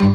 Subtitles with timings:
[0.00, 0.08] Reiz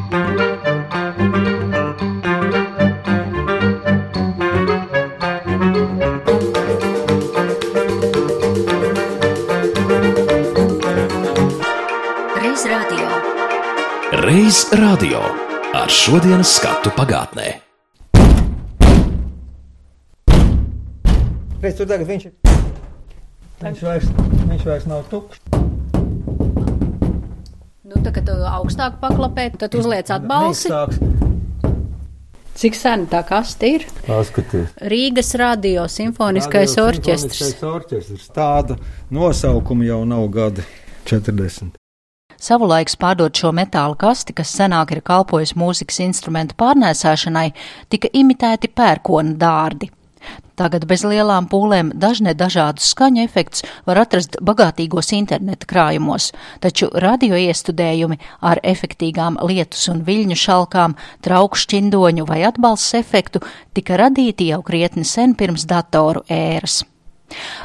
[12.65, 13.09] radio
[14.25, 15.21] Reiz radio
[15.73, 17.62] ar šodienas skatu pagātnē.
[21.62, 22.34] Redz, tur tagad viņš ir.
[23.62, 24.10] Viņš vairs,
[24.50, 25.75] viņš vairs nav tukšs.
[27.86, 30.72] Nu, tā, kad tu augstāk paklapē, tad uzliec atbalsi.
[30.72, 30.98] Sāks.
[32.57, 33.84] Cik sen tā kaste ir?
[34.07, 34.71] Paskaties.
[34.89, 37.43] Rīgas radio simfoniskais orķestrs.
[37.52, 38.29] Simfoniskais orķestrs.
[38.34, 38.79] Tāda
[39.13, 40.66] nosaukuma jau nav gadi
[41.12, 41.76] 40.
[42.41, 47.52] Savulaik pārdot šo metāla kasti, kas senāk ir kalpojusi mūzikas instrumentu pārnēsāšanai,
[47.93, 49.91] tika imitēti pērkona dārdi.
[50.55, 56.29] Tagad bez lielām pūlēm dažne dažādus skaņu efektus var atrast bagātīgos interneta krājumos,
[56.63, 63.43] taču radio iestudējumi ar efektīgām lietus un viļņu šalkām, trauku šķindoņu vai atbalsts efektu
[63.76, 66.86] tika radīti jau krietni sen pirms datoru ēras.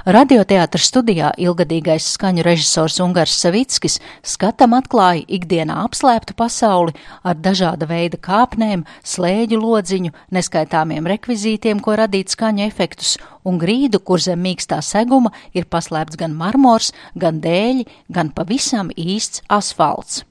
[0.09, 8.17] Radioteātras studijā ilgadīgais skaņu režisors Ungars Savickis skatam atklāja ikdienā apslēptu pasauli ar dažāda veida
[8.17, 15.35] kāpnēm, slēģu lodziņu, neskaitāmiem rekvizītiem, ko radīt skaņu efektus, un grīdu, kur zem mīkstā seguma
[15.53, 20.25] ir paslēpts gan marmors, gan dēļi, gan pavisam īsts asfalts.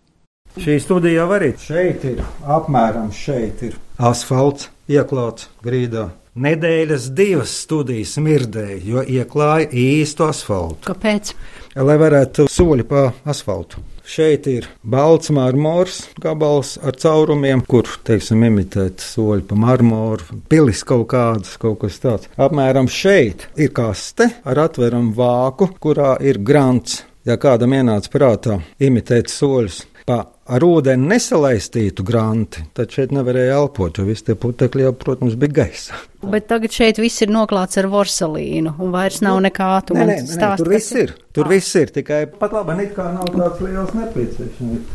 [0.59, 2.23] Šī studija jau arī šeit ir.
[2.49, 6.09] Apmēram šeit ir asfalts ieklāts grīdā.
[6.39, 10.85] Nedēļas divas studijas mirdēja, jo ieklāja īstu asfaltu.
[10.87, 11.33] Kāpēc?
[11.75, 13.81] Lai varētu soļi pa asfaltu.
[14.09, 21.09] Šeit ir balts marmors, gabals ar caurumiem, kur, teiksim, imitēt soļi pa marmoru, pilis kaut
[21.11, 22.31] kādas, kaut kas tāds.
[22.39, 27.03] Apmēram šeit ir kaste ar atveramu vāku, kurā ir grants.
[27.27, 33.99] Ja kādam ienāca prātā imitēt soļus pa ar ūdeni nesalaistītu granti, tad šeit nevarēja elpot,
[34.01, 35.99] jo visi tie putekļi jau, protams, bija gaisa.
[36.25, 40.15] Bet tagad šeit viss ir noklāts ar vorsalīnu, un vairs nav nekā tu Nē, nē,
[40.25, 41.13] nē, tur viss ir.
[41.37, 41.51] Tur Ah.
[41.53, 41.93] viss ir.
[41.93, 44.89] Tikai pat labi, it kā nav tāds liels nepieciešams.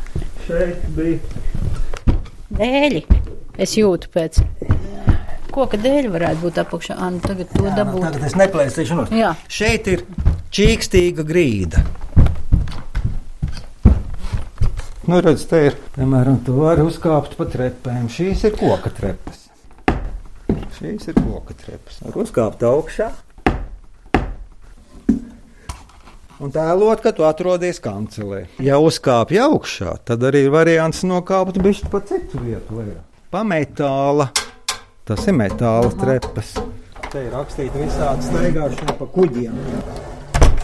[0.48, 1.18] Šeit bija.
[2.58, 3.04] Dēļi.
[3.58, 4.42] Es jūtu pēc.
[5.54, 6.96] Koka dēļ varētu būt apakšā.
[6.98, 8.00] Anu, tagad to Jā, nu, dabūt.
[8.08, 9.34] tagad es neplēsīšu no.
[9.46, 10.02] Šeit ir
[10.50, 11.84] čīkstīga grīda.
[15.04, 18.06] Nu, redz, te ir, piemēram, tu vari uzkāpt pa trepēm.
[18.08, 19.42] Šīs ir koka trepas.
[20.78, 21.98] Šīs ir koka trepas.
[22.06, 23.10] Var uzkāpt augšā.
[26.40, 28.46] Un tēlot, ka tu atrodies kancelē.
[28.64, 32.80] Ja uzkāpj augšā, tad arī ir variants nokāpt bišķi pa citu vietu.
[32.80, 33.04] lejā.
[33.30, 34.30] Pa metāla.
[35.04, 36.56] Tas ir metāla trepas.
[37.12, 39.60] Te ir rakstīta visādi staigāšana pa kuģiem.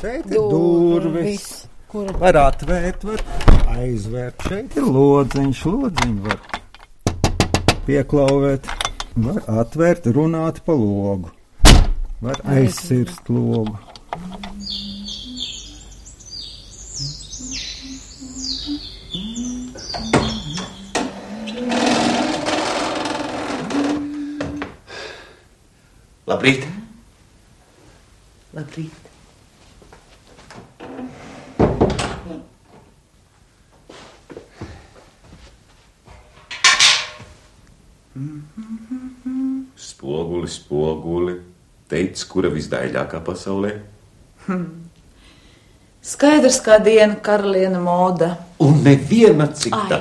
[0.00, 1.50] Šeit ir durvis.
[1.92, 4.46] Kur Var atvērt, var aizvērt.
[4.48, 6.40] Šeit ir lodziņš, lodziņš var
[7.86, 8.68] pieklauvēt.
[9.20, 11.32] Var atvērt, runāt pa logu.
[12.20, 13.76] Var aizsirst logu.
[26.30, 26.66] Labrīt!
[28.54, 29.09] Labrīt!
[39.80, 41.36] Spoguli, spoguli,
[41.88, 43.72] teic, kura visdaļākā pasaulē?
[46.10, 48.34] Skaidrs, kā diena karaliene moda.
[48.64, 50.00] Un neviena cita.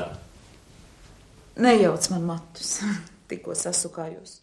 [1.59, 2.77] Nejauc man matus,
[3.29, 4.39] tikko sasukājos.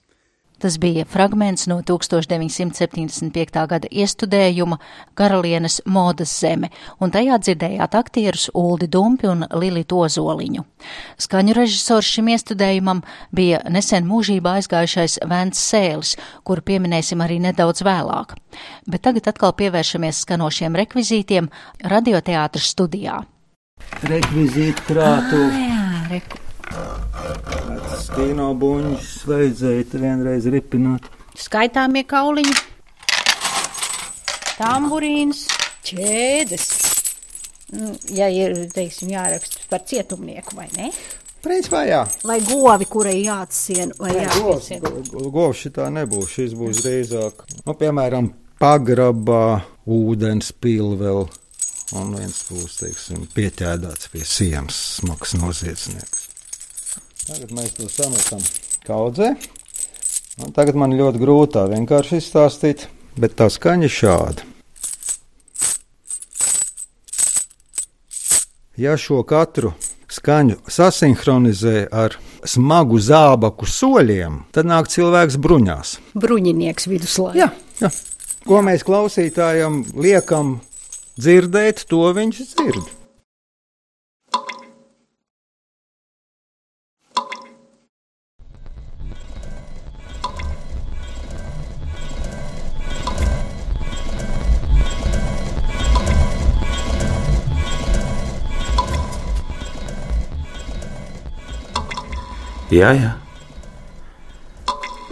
[0.58, 3.66] Tas bija fragments no 1975.
[3.68, 4.78] gada iestudējuma
[5.14, 10.64] Karalienes modas zeme, un tajā dzirdējāt aktierus Uldi Dumpi un Lili Tozoliņu.
[11.20, 13.02] Skaņu režisors šim iestudējumam
[13.36, 18.32] bija nesen mūžībā aizgājušais Vents Sēlis, kuru pieminēsim arī nedaudz vēlāk.
[18.88, 21.52] Bet tagad atkal pievēršamies skanošiem rekvizītiem
[21.84, 23.20] radioteātras studijā.
[24.08, 25.44] Rekvizīti krātu.
[25.52, 26.45] Jā, reku.
[28.02, 31.06] Stīno buņģis vajadzēja te vienreiz ripināt.
[31.36, 32.54] Skaitāmie kauliņi,
[34.56, 35.46] tamburīns,
[35.86, 36.66] ķēdes.
[37.76, 40.92] Nu, Ja ir, teiksim, jāraksta par cietumnieku vai ne?
[41.42, 42.00] Principā jā.
[42.26, 44.86] Vai govi, kurai jāatsien vai jāpiesien.
[45.34, 48.30] Govs šitā nebūs, šis būs drīzāk, nu, piemēram,
[48.62, 51.26] pagrabā ūdens pili vēl,
[51.98, 56.25] un viens būs, teiksim, pieķēdāts pie sienas smags noziedznieks.
[57.26, 58.42] Tagad mēs to sametam
[58.86, 59.32] kaudzē.
[60.44, 62.84] Un tagad man ļoti grūti tā vienkārši izstāstīt,
[63.18, 64.44] bet tā skaņa ir šāda.
[68.78, 69.72] Ja šo katru
[70.12, 72.14] skaņu sasinhronizē ar
[72.46, 75.96] smagu zābaku soļiem, tad nāk cilvēks bruņās.
[76.14, 77.40] Bruņinieks viduslaikā.
[77.40, 77.50] Jā,
[77.80, 77.90] jā.
[78.46, 80.60] Ko mēs klausītājam liekam
[81.18, 82.94] dzirdēt, to viņš dzird.
[102.66, 103.12] Jā, jā.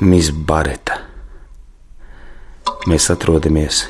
[0.02, 0.96] Miss Bareta.
[2.90, 3.84] Mēs atrodamies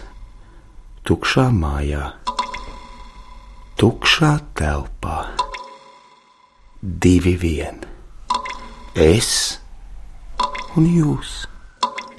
[1.08, 2.11] tukšā mājā,
[3.81, 5.16] tukšā telpā.
[6.84, 7.81] Divi vien.
[8.93, 9.32] Es
[10.76, 11.32] un jūs.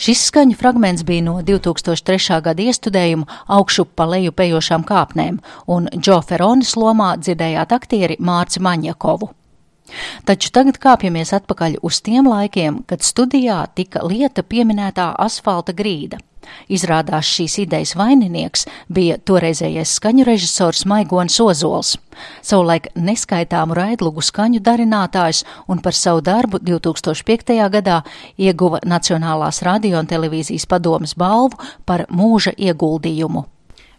[0.02, 2.42] Šis skaņu fragments bija no 2003.
[2.42, 5.38] gada iestudējuma augšu pa leju pejošām kāpnēm,
[5.70, 9.36] un Džo Feronis lomā dzirdējāt aktieri Mārci Maņakovu.
[10.26, 16.22] Taču tagad kāpjamies atpakaļ uz tiem laikiem, kad studijā tika lieta pieminētā asfalta grīda.
[16.70, 21.96] Izrādās šīs idejas vaininieks bija toreizējais skaņu režisors Maigons Ozols,
[22.46, 27.58] savulaik neskaitāmu raidlugu skaņu darinātājs un par savu darbu 2005.
[27.78, 28.02] gadā
[28.38, 33.46] ieguva Nacionālās radio un televīzijas padomas balvu par mūža ieguldījumu.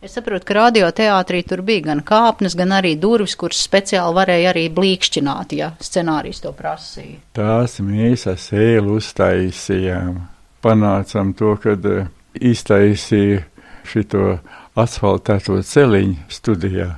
[0.06, 4.68] Es saprotu, ka radioteātrī tur bija gan kāpnes, gan arī durvis, kuras speciāli varēja arī
[4.70, 7.16] blīkšķināt, ja scenārijs to prasīja.
[7.34, 10.20] Tās mēs ar sēlu uztaisījām.
[10.62, 12.06] Panācām to, kad uh,
[12.38, 13.42] iztaisīja
[13.90, 14.36] šito
[14.78, 16.88] asfaltēto celiņu studijā.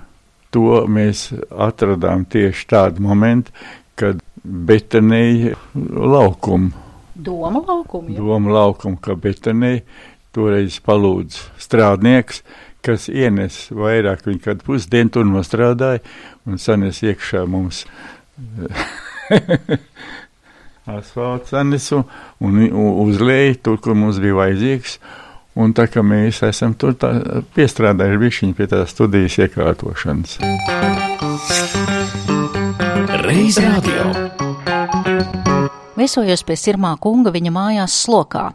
[0.53, 3.57] To mēs atradām tieši tādu momentu,
[3.97, 5.57] kad betonēja
[5.97, 6.77] laukumu.
[7.17, 8.13] Doma laukumu.
[8.13, 8.21] Jā.
[8.21, 9.87] Doma laukumu, ka betonēja
[10.37, 12.45] toreiz palūdz strādnieks,
[12.87, 16.03] kas ienes vairāk, viņa kādu pusdienu tur nostrādāja
[16.47, 17.85] un sanes iekšā mums
[20.99, 22.05] asfalts sanesu
[22.41, 22.61] un
[23.07, 24.99] uzlēja tur, kur mums bija vajadzīgs.
[25.59, 27.11] Un tā kā mēs esam tur tā,
[27.57, 30.37] piestrādājuši višķiņu pie tā studijas iekārtošanas.
[33.25, 34.07] Reiz radio.
[35.99, 38.53] Viesojos pie Sirmā kunga viņa mājās slokā.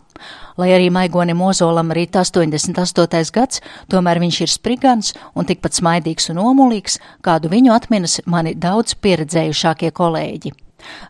[0.57, 3.31] Lai arī Maigonim Ozolam rīt 88.
[3.33, 8.97] gads, tomēr viņš ir sprigans un tikpat smaidīgs un omulīgs, kādu viņu atminas mani daudz
[9.01, 10.53] pieredzējušākie kolēģi.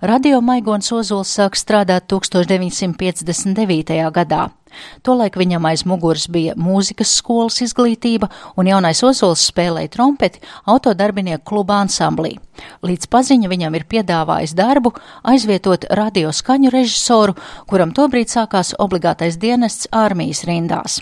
[0.01, 3.98] Radio Maigons Ozols sāk strādāt 1959.
[4.13, 4.50] gadā.
[5.04, 11.81] Tolaik viņam aiz muguras bija mūzikas skolas izglītība, un jaunais Ozols spēlēja trompeti autodarbinieku kluba
[11.84, 12.36] ansamblī.
[12.86, 14.94] Līdz paziņa viņam ir piedāvājis darbu
[15.24, 17.38] aizvietot radio skaņu režisoru,
[17.68, 21.02] kuram tobrīd sākās obligātais dienests ārmijas rindās.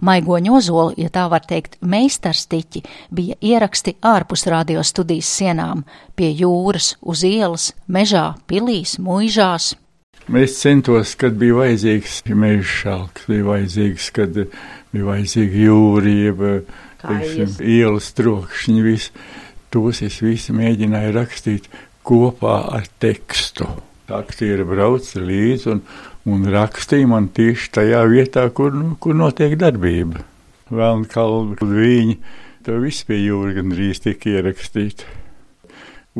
[0.00, 2.84] Maigoņu ozolu, ja tā var teikt, meistarstiķi
[3.14, 5.84] bija ieraksti ārpus radio studijas sienām,
[6.16, 9.74] pie jūras, uz ielas, mežā, pilīs, muižās.
[10.28, 16.50] Es centos, kad bija vajadzīgs meža šalks, bija vajadzīgs, kad bija vajadzīga jūrība,
[17.00, 19.12] teiksim, ielas trokšņi, viss.
[19.72, 21.70] Tos es visu mēģināju rakstīt
[22.04, 23.70] kopā ar tekstu.
[24.12, 25.80] Aktieri brauca līdzi un,
[26.28, 30.20] un rakstīja man tieši tajā vietā, kur, nu, kur notiek darbība.
[30.68, 32.18] Vēlni kalvi, viņi,
[32.68, 35.08] to viss pie jūra gandrīz tika ierakstīti.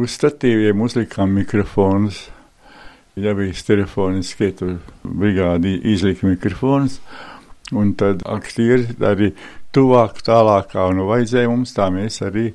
[0.01, 2.25] Uz statīviem uzlikām mikrofonus.
[3.19, 7.01] Ja bija telefoniski, tur brigādi izlika mikrofonus,
[7.75, 9.33] un tad aktieri arī
[9.75, 12.53] tuvāk, tālākā, un vajadzēja mums tā mēs arī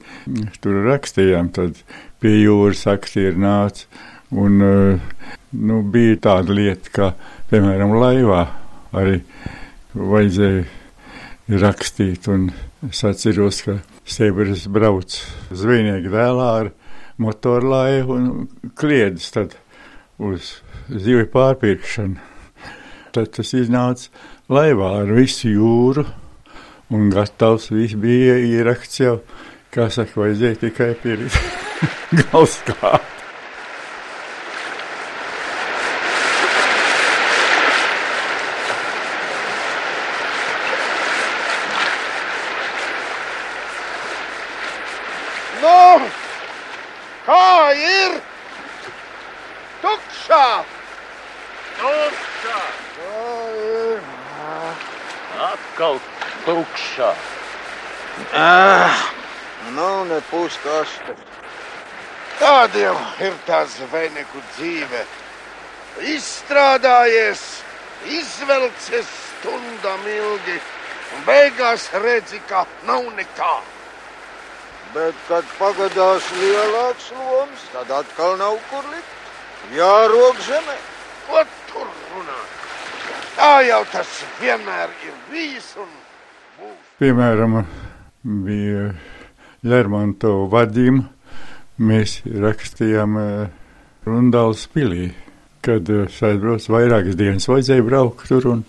[0.63, 1.51] tur rakstījām.
[1.55, 1.83] Tad
[2.23, 3.85] pie jūras aktieri nāca
[4.35, 4.99] Un, eh,
[5.51, 7.09] nu, bija tāda lieta, ka,
[7.51, 8.41] piemēram, laivā
[8.97, 9.19] arī
[9.93, 12.29] vajadzēja rakstīt.
[12.89, 13.77] Es atceros, ka
[14.09, 15.19] Stēbris brauc
[15.53, 16.71] zvejnieka dēlā ar
[17.21, 18.47] motorlaivu un
[18.79, 19.53] kliedz tad
[20.17, 20.58] uz
[20.89, 22.20] zivju pārpirkšanu.
[23.13, 24.10] Tad tas iznāca
[24.50, 26.05] laivā ar visu jūru
[26.93, 27.70] un gatavs.
[27.74, 29.17] Viss bija ieraksts jau,
[29.74, 31.38] kā saka, vajadzēja tikai pirkt
[55.77, 57.13] galskāpu.
[60.29, 61.15] puskaste.
[62.39, 65.03] Tāda jau ir tā zvejnieku dzīve.
[66.13, 67.43] Izstrādājies,
[68.10, 70.58] izvelcies stundām ilgi,
[71.15, 73.55] un beigās redzi, ka nav nekā.
[74.93, 79.20] Bet, kad pagadās lielāks loms, tad atkal nav kur likt.
[79.74, 80.75] Jārok zemē.
[81.29, 81.46] Ko?
[83.33, 84.09] Tā jau tas
[84.41, 85.89] vienmēr ir bijis un
[86.59, 86.91] būs.
[87.01, 87.57] Piemēram,
[88.45, 88.91] bija
[89.65, 91.07] Lermontovu vadījuma.
[91.83, 93.17] Mēs rakstījām
[94.05, 95.07] Rundāls pilī,
[95.65, 98.61] kad aizbrauc vairākas dienas vajadzēja braukt tur un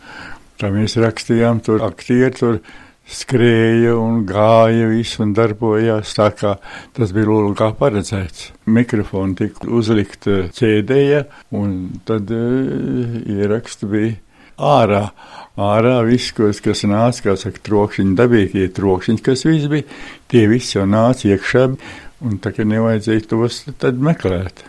[0.60, 2.58] tā mēs rakstījām tur aktieri tur
[3.04, 6.54] skrēja un gāja visu un darbojās tā, kā
[6.96, 8.54] tas bija lūlu kā paredzēts.
[8.64, 10.24] Mikrofoni tika uzlikt
[10.56, 11.26] cēdēja
[11.60, 11.74] un
[12.08, 14.14] tad ieraksti bija
[14.58, 15.06] ārā.
[15.54, 19.86] Ārā viss, kas, kas nāca, kā saka, trokšņi, dabīgie trokšņi, kas viss bija,
[20.30, 21.66] tie visi jau nāca iekšā,
[22.26, 24.64] un tā kā nevajadzēja tos tad meklēt.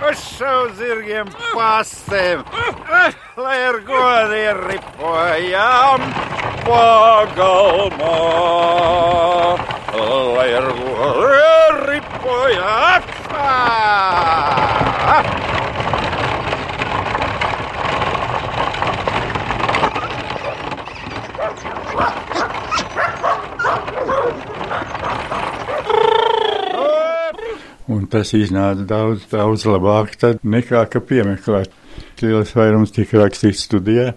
[0.00, 2.42] Uz savu zirgiem pastēm,
[3.38, 6.06] lai ar godi ripojām
[6.64, 8.16] pagalmā,
[10.34, 13.14] lai ar godi ripojām.
[13.40, 14.70] Ah!
[27.90, 31.76] Un tas iznāca daudz, daudz labāk nekā piemeklēt.
[32.20, 34.12] Lielais vairums tika rakstīts studijā,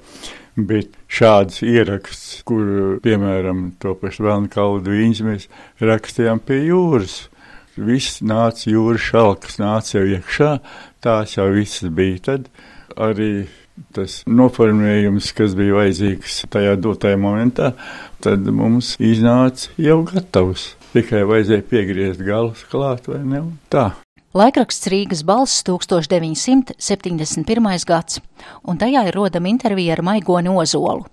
[0.55, 5.47] bet šāds ieraksts, kur, piemēram, to pašu Vēlnu kaudu viņas mēs
[5.81, 7.23] rakstījām pie jūras.
[7.73, 10.51] Viss nāca jūras šalkas, nāca jau iekšā,
[11.01, 12.51] tās jau visas bija tad
[12.99, 13.47] arī
[13.93, 17.73] tas noformējums, kas bija vajadzīgs tajā dotajā momentā,
[18.23, 20.73] tad mums iznāca jau gatavs.
[20.93, 23.39] Tikai vajadzēja piegriezt galus klāt vai ne?
[23.73, 23.97] Tā.
[24.37, 26.77] Laikraksts Rīgas balss 1971.
[27.89, 28.21] gads,
[28.61, 31.09] un tajā ir rodama intervija ar Maigoni Ozolu.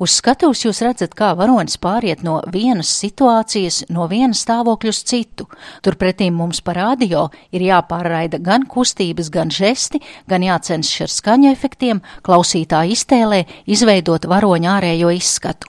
[0.00, 5.44] Uz skatuves jūs redzat, kā varonis pāriet no vienas situācijas, no viena stāvokļa uz citu.
[5.84, 12.00] Turpretī mums par radio ir jāpārraida gan kustības, gan žesti, gan jācenšas ar skaņu efektiem,
[12.24, 15.68] klausītāja iztēlē izveidot varoņa ārējo izskatu.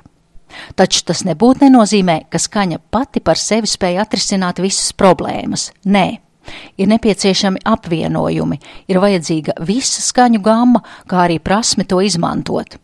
[0.76, 5.72] Taču tas nebūtu nenozīmē, ka skaņa pati par sevi spēj atrisināt visas problēmas.
[5.86, 6.08] Nē.
[6.76, 8.58] Ir nepieciešami apvienojumi,
[8.92, 12.76] ir vajadzīga visa skaņu gama, kā arī prasme to izmantot.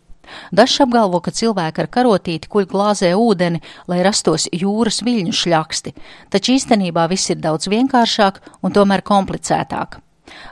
[0.55, 5.95] Dažs apgalvo, ka cilvēki ar karotīti kuļ glāzē ūdeni, lai rastos jūras viļņu šļaksti,
[6.29, 9.99] taču īstenībā viss ir daudz vienkāršāk un tomēr komplicētāk.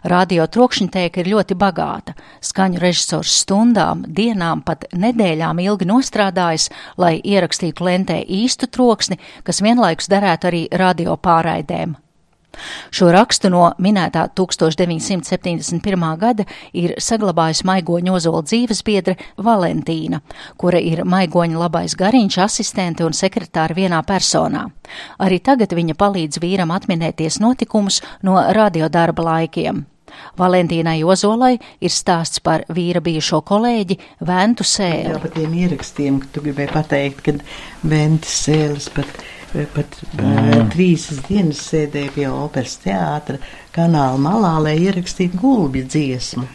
[0.04, 2.16] Radio trokšņtēka ir ļoti bagāta.
[2.42, 10.12] Skaņu režisors stundām, dienām, pat nedēļām ilgi nostrādājis, lai ierakstītu lentē īstu troksni, kas vienlaikus
[10.12, 11.98] derētu arī radio pārraidēm.
[12.92, 16.08] Šo rakstu no minētā 1971.
[16.22, 20.22] gada ir saglabājusi Maigoņa ozola dzīvesbiedre Valentīna,
[20.58, 24.68] kura ir Maigoņa labais gariņš, asistente un sekretāra vienā personā.
[25.20, 29.86] Arī tagad viņa palīdz vīram atminēties notikumus no radiodarba laikiem.
[30.40, 33.98] Valentīnai Ozolai ir stāsts par vīra bijušo kolēģi
[34.28, 35.12] Ventu Sēli.
[35.12, 37.36] Jā, par tiem ierakstiem, ka tu gribēji pateikt, ka
[37.88, 39.12] Ventas Sēles pat
[39.54, 40.70] pat mm.
[40.74, 43.40] trīs dienas sēdēja pie operas teātra
[43.76, 46.48] kanāla malā, lai ierakstītu gulbju dziesmu.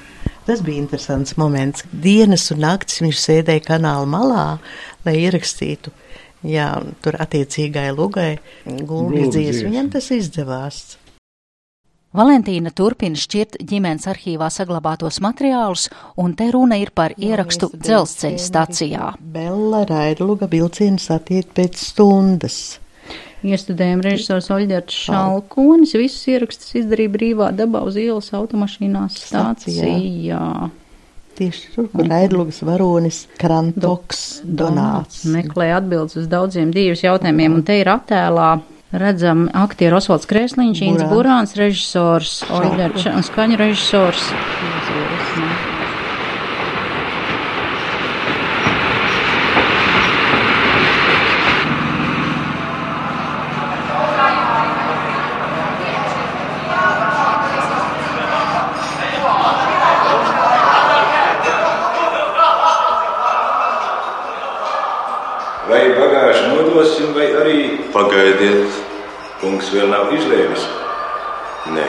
[0.47, 1.85] Tas bija interesants moments.
[1.93, 4.47] Dienas un naktis viņš sēdēja kanāla malā,
[5.07, 5.95] lai ierakstītu.
[6.43, 6.73] Jā,
[7.05, 8.33] tur attiecīgai lugai
[8.67, 9.71] gulbju dziesmu.
[9.71, 10.83] Viņam tas izdevās.
[12.13, 15.87] Valentīna turpina šķirt ģimenes arhīvā saglabātos materiālus,
[16.21, 19.07] un te runa ir par ierakstu dzelzceļa stacijā.
[19.33, 22.59] Bella Raidluga vilciens attiek pēc stundas.
[23.43, 30.45] Iestudējām režisors Oļģerts Šalkonis, visus ierakstus izdarīja brīvā dabā uz ielas automašīnās stācijā.
[31.33, 35.25] Tieši tur, kur Raidlugas varonis Krantoks Donāts.
[35.33, 38.51] Meklē atbildes uz daudziem dzīves jautājumiem, un te ir attēlā
[38.93, 44.29] redzam aktieru Osvalds Krēsliņš, Ins Burāns, režisors, Oļģerts un skaņu režisors.
[66.53, 68.81] Uzvieris, Pagaidiet,
[69.41, 70.65] kungs vēl nav izlēmis.
[71.73, 71.85] Nē.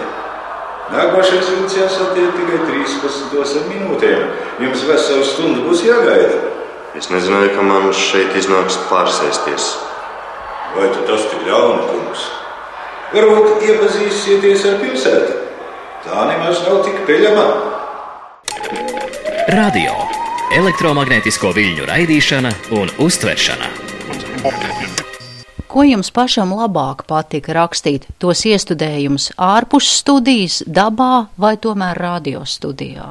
[0.94, 4.26] Nākošais vilciens attiek tikai 13 minūtēm.
[4.64, 6.40] Jums veselu stundu būs jāgaida.
[6.98, 9.70] Es nezināju, ka man šeit iznāks pārsēsties.
[10.78, 12.28] Vai tas tik ļauni, kungs?
[13.14, 15.40] Varbūt iepazīsieties ar pilsētu.
[16.08, 17.48] Tā nemaz nav tik peļama.
[19.54, 19.96] Radio,
[20.56, 23.83] elektromagnētisko viļņu raidīšana un uztveršana.
[25.74, 28.04] Ko jums pašam labāk patika rakstīt?
[28.22, 33.08] Tos iestudējumus ārpus studijas, dabā vai tomēr radio studijā?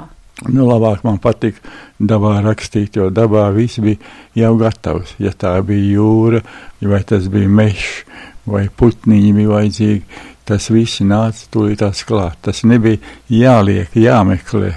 [0.47, 1.59] Nu, labāk man patīk
[1.99, 3.99] dabā rakstīt, jo dabā viss bija
[4.39, 5.15] jau gatavs.
[5.23, 6.43] Ja tā bija jūra,
[6.81, 8.05] vai tas bija mežs,
[8.47, 12.39] vai putniņi bija vajadzīgi, tas viss nāca tūlītās klāt.
[12.47, 14.75] Tas nebija jāliek, jāmeklē,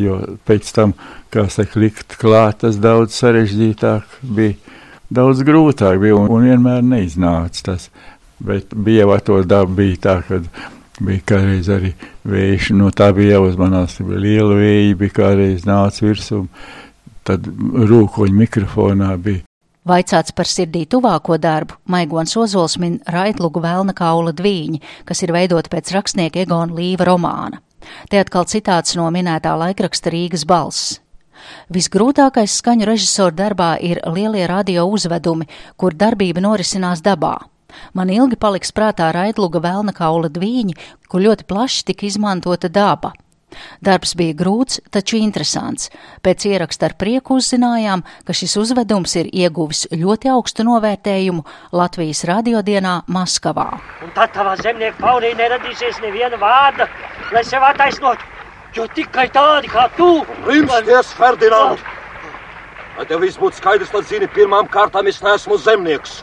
[0.00, 0.96] jo pēc tam,
[1.32, 4.56] kā saka, likt klāt, tas daudz sarežģītāk bija,
[5.12, 7.88] daudz grūtāk bija un, un vienmēr neiznāca tas.
[8.42, 10.40] Bet bija jau to dabu bija tā, ka
[11.02, 11.92] bija kādreiz arī
[12.28, 16.42] vējš, no tā bija jāuzmanās, bija liela vēja, bija kādreiz nāca virsū,
[17.26, 19.44] tad rūkoņu mikrofonā bija.
[19.82, 24.78] Vaicāts par sirdī tuvāko darbu, Maigons Ozols min Raitlugu Vēlna kaula dvīņi,
[25.08, 27.58] kas ir veidota pēc rakstnieka Egona Līva romāna.
[28.06, 31.01] Te atkal citāts no minētā laikraksta Rīgas balss.
[31.72, 37.38] Visgrūtākais skaņu režisoru darbā ir lielie radio uzvedumi, kur darbība norisinās dabā.
[37.96, 43.12] Man ilgi paliks prātā raidluga vēlna kaula dvīņi, kur ļoti plaši tika izmantota daba.
[43.84, 45.90] Darbs bija grūts, taču interesants.
[46.24, 51.44] Pēc ieraksta ar prieku uzzinājām, ka šis uzvedums ir ieguvis ļoti augstu novērtējumu
[51.76, 53.68] Latvijas radiodienā Maskavā.
[54.04, 56.88] Un tad tavā zemnieku paunī neradīsies neviena vārda,
[57.34, 58.24] lai sev attaisnotu,
[58.76, 60.08] jo tikai tādi kā tu.
[60.46, 61.80] Rimsties, Ferdinand!
[62.96, 66.20] Lai tev viss būtu skaidrs, tad zini, pirmām kārtām es neesmu zemnieks.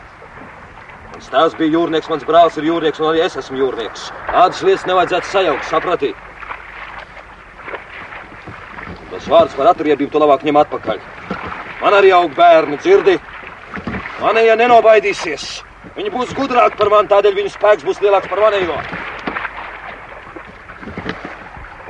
[1.12, 4.06] Mans tēvs bija jūrnieks, mans brālis ir jūrnieks, un arī es esmu jūrnieks.
[4.30, 6.12] Tādas lietas nevajadzētu sajaukt, saprati?
[9.10, 11.02] Tas vārds par atriebību tu labāk ņem atpakaļ.
[11.82, 13.18] Man arī aug bērni, dzirdi?
[14.20, 15.44] Manējie nenobaidīsies.
[15.96, 18.76] Viņi būs gudrāki par mani, tādēļ viņu spēks būs lielāks par manējo.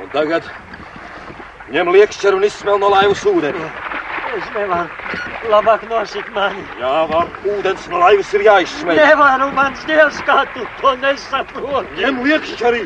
[0.15, 0.47] tagad
[1.71, 3.67] ņem liekšķeru un izsmel no laivas ūdeni.
[4.31, 4.89] Es nevaru.
[5.51, 6.63] Labāk nosit mani.
[6.79, 7.31] Jā, var.
[7.43, 8.99] Ūdens no laivas ir jāizsmeļ.
[8.99, 11.97] Nevaru, mans dievs, kā tu to nesaproti.
[11.99, 12.83] Ņem liekšķeri.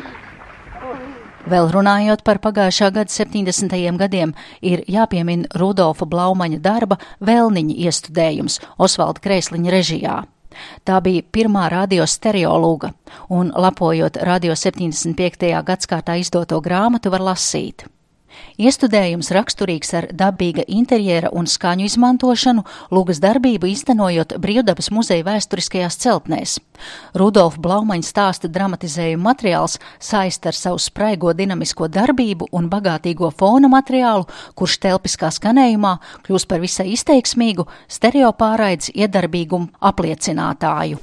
[1.46, 3.76] Vēl runājot par pagājušā gada 70.
[4.00, 4.32] gadiem,
[4.66, 10.16] ir jāpiemina Rudolfa Blaumaņa darba Vēlniņa iestudējums Osvalda Kreisliņa režijā.
[10.84, 12.92] Tā bija pirmā radio stereolūga,
[13.28, 15.52] un lapojot radio 75.
[15.66, 17.86] gadskārtā izdoto grāmatu var lasīt.
[18.56, 26.56] Iestudējums raksturīgs ar dabīga interjera un skaņu izmantošanu, lūgas darbību iztenojot Brīvdabas muzeja vēsturiskajās celtnēs.
[27.16, 34.28] Rudolfa Blaumaņa stāsta dramatizējuma materiāls saist ar savu spraigo dinamisko darbību un bagātīgo fona materiālu,
[34.56, 41.00] kurš telpiskā skanējumā kļūs par visai izteiksmīgu stereo pārraides iedarbīgumu apliecinātāju.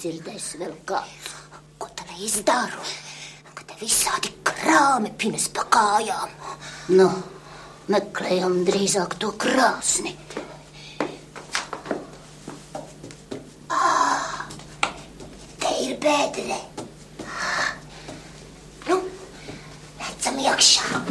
[0.00, 1.32] Dzirdēs vēl kāds.
[1.80, 2.80] Ko tad izdaru?
[3.56, 6.32] Ka te visādi krāmi pines pa kājām.
[6.96, 7.08] Nu,
[7.92, 10.14] meklējam drīzāk to krāsni.
[13.68, 14.48] Ah,
[15.60, 16.60] te ir bedre.
[18.88, 19.02] Nu,
[20.00, 21.04] lecam iekšā.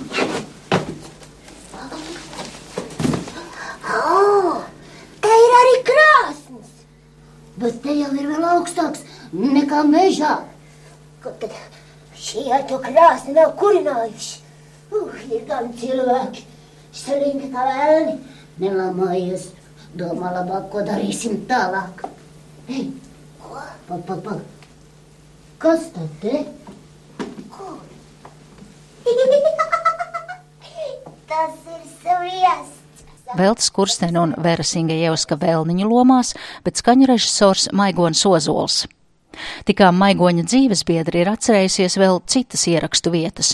[3.99, 4.65] Oh,
[5.21, 6.75] te ir arī krāsnis
[7.59, 9.03] bet te jau ir vēl augstāks
[9.79, 10.43] nekā mežā.
[11.21, 11.43] Kad
[12.15, 14.41] šī ar to krāsni nav kurinājuši.
[14.91, 16.43] Uh, ir gan cilvēki,
[16.93, 18.19] slinki kā vēlni,
[18.59, 19.51] nelamājies.
[19.95, 22.03] Domā labāk, ko darīsim tālāk.
[22.69, 22.91] Ei,
[23.41, 23.57] ko?
[23.87, 24.35] Pa, pa, pa.
[25.57, 26.45] Kas tad te?
[27.49, 27.79] Ko?
[31.29, 32.77] Tas ir sviests.
[33.37, 38.85] Veltes Kurstena un Vera Singejevska vēlniņu lomās, bet skaņu režisors Maigons Ozols.
[39.67, 43.49] Tikā Maigoņa dzīves biedri ir atcerējusies vēl citas ierakstu vietas.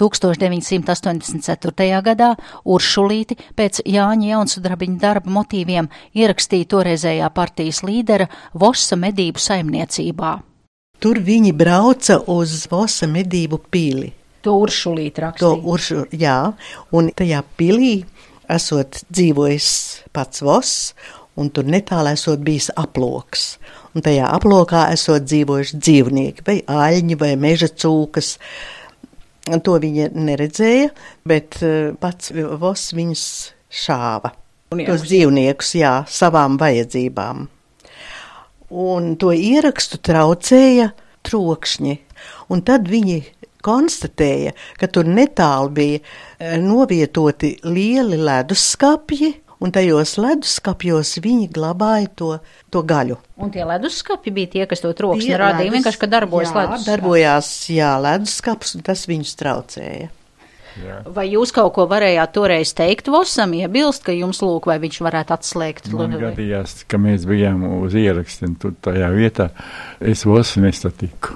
[0.00, 2.02] 1984.
[2.04, 2.30] gadā
[2.64, 5.86] Uršulīti pēc Jāņa Jaunsudrabiņa darba motīviem
[6.18, 10.32] ierakstīja toreizējā partijas līdera Vosa medību saimniecībā.
[10.98, 14.12] Tur viņi brauca uz Vosa medību pili.
[14.42, 15.42] To Uršulīti rakstīja.
[15.42, 16.52] To uršu, jā,
[16.94, 18.04] un tajā pilī
[18.48, 19.68] esot dzīvojis
[20.14, 20.94] pats Voss,
[21.38, 23.52] un tur netālu esot bijis aploks.
[23.94, 28.34] Un tajā aplokā esot dzīvojuši dzīvnieki, vai āļņi, vai meža cūkas.
[29.48, 30.90] To viņa neredzēja,
[31.28, 33.24] bet eh, pats Voss viņus
[33.84, 34.34] šāva.
[34.68, 37.46] Tos dzīvniekus, jā, savām vajadzībām.
[38.68, 40.90] Un to ierakstu traucēja
[41.24, 41.94] trokšņi.
[42.52, 43.22] Un tad viņi
[43.64, 49.32] konstatēja, ka tur netālu bija eh, novietoti lieli leduskapji
[49.64, 52.30] un tajos leduskapjos viņi glabāja to,
[52.72, 53.18] to gaļu.
[53.42, 56.86] Un tie leduskapi bija tie, kas to troksni radīja, vienkārši, ka darbojas jā, leduskapis.
[56.92, 60.12] Darbojās, jā, leduskaps, un tas viņus traucēja.
[60.78, 61.00] Jā.
[61.10, 65.34] Vai jūs kaut ko varējāt toreiz teikt Vosam, iebilst, ka jums lūk, vai viņš varētu
[65.34, 65.90] atslēgt?
[65.90, 69.50] Man gadījās, ka mēs bijām uz ierakstu, un tur tajā vietā
[69.98, 71.34] es vosu nestatiku.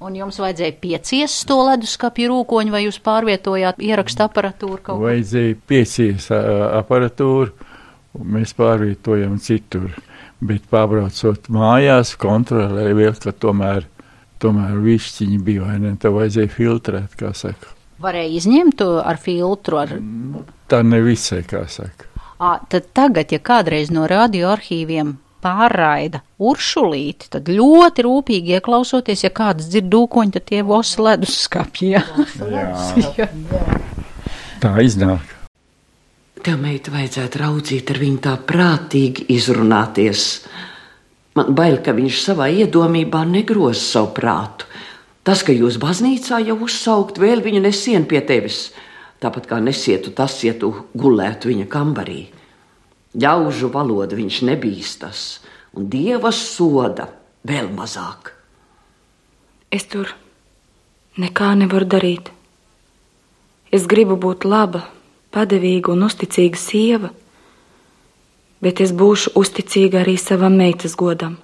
[0.00, 5.02] Un jums vajadzēja pieciest to leduskapju rūkoņu, vai jūs pārvietojāt ierakstu aparatūru kaut kur?
[5.10, 6.38] Vajadzēja piecīs ā,
[6.78, 7.52] aparatūru,
[8.16, 9.90] un mēs pārvietojam citur.
[10.40, 13.84] Bet pārbraucot mājās, kontrolēja vēl, ka tomēr,
[14.40, 17.76] tomēr višķiņi bija, vai ne, tā vajadzēja filtrēt, kā saka.
[18.00, 19.82] Varēja izņemt to ar filtru.
[19.82, 19.92] Ar...
[20.72, 22.08] Tā nevisai, kā saka.
[22.40, 29.68] À, tad tagad, ja kādreiz no radioarkīviem pārraida uršulīti, tad ļoti rūpīgi ieklausoties, ja kāds
[29.72, 31.92] dzird dūkoņu, tad tie vosi leduskapji.
[31.96, 32.04] Jā.
[33.18, 33.28] Jā.
[34.60, 35.36] Tā iznāk.
[36.40, 40.24] Tev, meita, vajadzētu raudzīt ar viņu tā prātīgi izrunāties.
[41.36, 44.68] Man bail, ka viņš savā iedomībā negroza savu prātu.
[45.24, 48.70] Tas, ka jūs baznīcā jau uzsaukt, vēl viņu nesien pie tevis,
[49.20, 52.22] tāpat kā nesietu tas, ja tu gulētu viņa kambarī.
[53.10, 55.40] Ļaužu valodu viņš nebīstas,
[55.74, 57.08] un dieva soda
[57.42, 58.30] vēl mazāk.
[59.70, 60.12] Es tur
[61.18, 62.30] nekā nevaru darīt.
[63.74, 64.84] Es gribu būt laba,
[65.34, 67.10] padevīga un uzticīga sieva,
[68.62, 71.38] bet es būšu uzticīga arī savam meitas godam.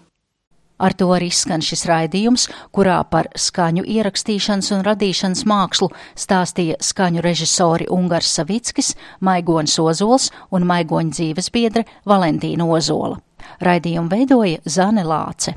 [0.78, 7.24] Ar to arī skan šis raidījums, kurā par skaņu ierakstīšanas un radīšanas mākslu stāstīja skaņu
[7.24, 13.16] režisori Ungars Savickis, Maigonis Ozols un Maigoņa dzīves biedre Valentīna Ozola.
[13.64, 15.56] Raidījumu veidoja Zane Lāce.